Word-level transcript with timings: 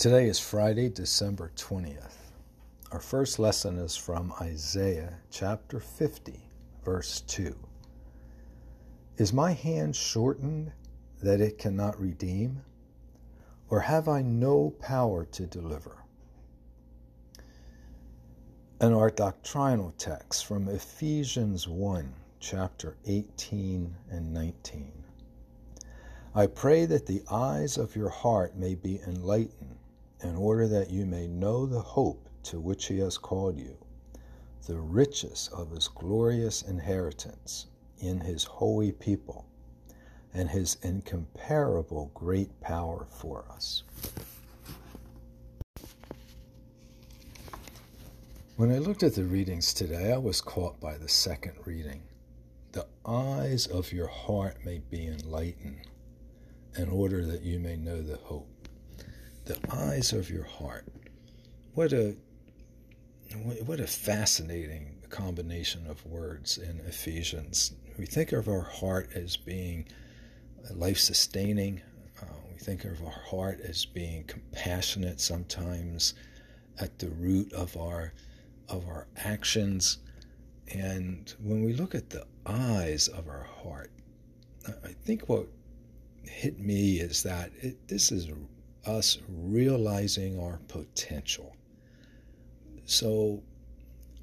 Today 0.00 0.28
is 0.28 0.38
Friday, 0.38 0.88
December 0.88 1.52
20th. 1.56 2.16
Our 2.90 3.00
first 3.00 3.38
lesson 3.38 3.76
is 3.76 3.98
from 3.98 4.32
Isaiah 4.40 5.18
chapter 5.30 5.78
50, 5.78 6.40
verse 6.82 7.20
2. 7.26 7.54
Is 9.18 9.34
my 9.34 9.52
hand 9.52 9.94
shortened 9.94 10.72
that 11.22 11.42
it 11.42 11.58
cannot 11.58 12.00
redeem? 12.00 12.62
Or 13.68 13.80
have 13.80 14.08
I 14.08 14.22
no 14.22 14.70
power 14.80 15.26
to 15.32 15.46
deliver? 15.46 16.02
And 18.80 18.94
our 18.94 19.10
doctrinal 19.10 19.92
text 19.98 20.46
from 20.46 20.70
Ephesians 20.70 21.68
1, 21.68 22.10
chapter 22.38 22.96
18 23.04 23.94
and 24.10 24.32
19. 24.32 24.92
I 26.34 26.46
pray 26.46 26.86
that 26.86 27.04
the 27.04 27.22
eyes 27.30 27.76
of 27.76 27.94
your 27.94 28.08
heart 28.08 28.56
may 28.56 28.74
be 28.74 28.98
enlightened 29.06 29.76
in 30.22 30.36
order 30.36 30.68
that 30.68 30.90
you 30.90 31.06
may 31.06 31.26
know 31.26 31.66
the 31.66 31.80
hope 31.80 32.28
to 32.42 32.60
which 32.60 32.86
he 32.86 32.98
has 32.98 33.16
called 33.18 33.58
you, 33.58 33.76
the 34.66 34.78
riches 34.78 35.48
of 35.52 35.70
his 35.70 35.88
glorious 35.88 36.62
inheritance 36.62 37.66
in 37.98 38.20
his 38.20 38.44
holy 38.44 38.92
people, 38.92 39.46
and 40.34 40.48
his 40.48 40.76
incomparable 40.82 42.10
great 42.14 42.60
power 42.60 43.06
for 43.10 43.44
us. 43.50 43.82
When 48.56 48.70
I 48.70 48.78
looked 48.78 49.02
at 49.02 49.14
the 49.14 49.24
readings 49.24 49.72
today, 49.72 50.12
I 50.12 50.18
was 50.18 50.42
caught 50.42 50.78
by 50.80 50.98
the 50.98 51.08
second 51.08 51.54
reading. 51.64 52.02
The 52.72 52.86
eyes 53.06 53.66
of 53.66 53.92
your 53.92 54.06
heart 54.06 54.58
may 54.64 54.80
be 54.90 55.06
enlightened 55.06 55.88
in 56.76 56.90
order 56.90 57.24
that 57.24 57.42
you 57.42 57.58
may 57.58 57.76
know 57.76 58.02
the 58.02 58.18
hope 58.18 58.59
the 59.44 59.58
eyes 59.70 60.12
of 60.12 60.30
your 60.30 60.44
heart. 60.44 60.86
What 61.74 61.92
a 61.92 62.16
what 63.64 63.78
a 63.78 63.86
fascinating 63.86 64.96
combination 65.08 65.86
of 65.86 66.04
words 66.04 66.58
in 66.58 66.80
Ephesians. 66.86 67.72
We 67.98 68.06
think 68.06 68.32
of 68.32 68.48
our 68.48 68.62
heart 68.62 69.10
as 69.14 69.36
being 69.36 69.86
life 70.74 70.98
sustaining. 70.98 71.80
Uh, 72.20 72.26
we 72.52 72.58
think 72.58 72.84
of 72.84 73.02
our 73.04 73.10
heart 73.10 73.60
as 73.60 73.84
being 73.84 74.24
compassionate 74.24 75.20
sometimes 75.20 76.14
at 76.80 76.98
the 76.98 77.10
root 77.10 77.52
of 77.52 77.76
our 77.76 78.12
of 78.68 78.86
our 78.86 79.06
actions. 79.16 79.98
And 80.72 81.32
when 81.42 81.64
we 81.64 81.72
look 81.72 81.94
at 81.94 82.10
the 82.10 82.26
eyes 82.46 83.08
of 83.08 83.28
our 83.28 83.46
heart, 83.62 83.90
I 84.84 84.92
think 85.04 85.28
what 85.28 85.46
hit 86.22 86.60
me 86.60 87.00
is 87.00 87.22
that 87.24 87.50
it, 87.60 87.88
this 87.88 88.12
is 88.12 88.28
us 88.86 89.18
realizing 89.28 90.40
our 90.40 90.58
potential. 90.68 91.54
So 92.86 93.42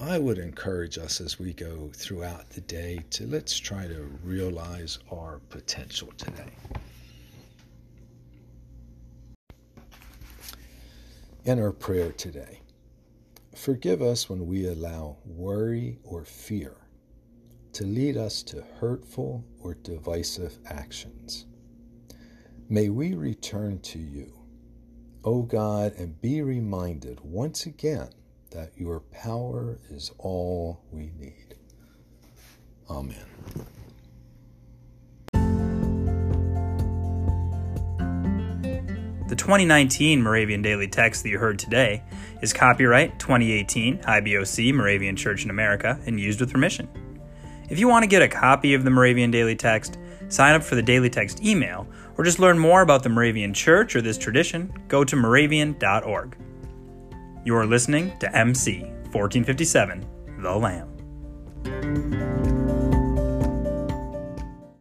I 0.00 0.18
would 0.18 0.38
encourage 0.38 0.98
us 0.98 1.20
as 1.20 1.38
we 1.38 1.52
go 1.52 1.90
throughout 1.94 2.48
the 2.50 2.62
day 2.62 3.04
to 3.10 3.26
let's 3.26 3.58
try 3.58 3.86
to 3.86 4.10
realize 4.24 4.98
our 5.12 5.40
potential 5.50 6.08
today. 6.16 6.52
In 11.44 11.58
our 11.58 11.72
prayer 11.72 12.12
today, 12.12 12.60
forgive 13.54 14.02
us 14.02 14.28
when 14.28 14.46
we 14.46 14.68
allow 14.68 15.16
worry 15.24 15.98
or 16.04 16.24
fear 16.24 16.76
to 17.72 17.84
lead 17.84 18.16
us 18.16 18.42
to 18.42 18.64
hurtful 18.78 19.44
or 19.60 19.74
divisive 19.74 20.58
actions. 20.66 21.46
May 22.68 22.88
we 22.88 23.14
return 23.14 23.80
to 23.80 23.98
you 23.98 24.39
O 25.24 25.42
God, 25.42 25.92
and 25.98 26.20
be 26.20 26.40
reminded 26.40 27.20
once 27.20 27.66
again 27.66 28.08
that 28.52 28.72
your 28.76 29.00
power 29.00 29.78
is 29.90 30.10
all 30.18 30.80
we 30.90 31.12
need. 31.18 31.56
Amen. 32.88 33.16
The 39.28 39.36
2019 39.36 40.22
Moravian 40.22 40.62
Daily 40.62 40.88
Text 40.88 41.22
that 41.22 41.28
you 41.28 41.38
heard 41.38 41.58
today 41.58 42.02
is 42.42 42.52
copyright 42.52 43.18
2018 43.20 43.98
IBOC 43.98 44.74
Moravian 44.74 45.14
Church 45.16 45.44
in 45.44 45.50
America 45.50 46.00
and 46.06 46.18
used 46.18 46.40
with 46.40 46.50
permission. 46.50 46.88
If 47.68 47.78
you 47.78 47.86
want 47.86 48.02
to 48.02 48.08
get 48.08 48.22
a 48.22 48.28
copy 48.28 48.74
of 48.74 48.82
the 48.82 48.90
Moravian 48.90 49.30
Daily 49.30 49.54
Text, 49.54 49.98
sign 50.28 50.56
up 50.56 50.64
for 50.64 50.74
the 50.74 50.82
Daily 50.82 51.10
Text 51.10 51.44
email, 51.44 51.86
or 52.20 52.22
just 52.22 52.38
learn 52.38 52.58
more 52.58 52.82
about 52.82 53.02
the 53.02 53.08
Moravian 53.08 53.54
Church 53.54 53.96
or 53.96 54.02
this 54.02 54.18
tradition, 54.18 54.70
go 54.88 55.04
to 55.04 55.16
moravian.org. 55.16 56.36
You 57.46 57.56
are 57.56 57.64
listening 57.64 58.12
to 58.18 58.36
MC 58.36 58.80
1457, 59.12 60.04
The 60.42 60.54
Lamb. 60.54 62.59